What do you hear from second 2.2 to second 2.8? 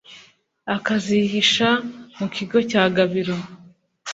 kigo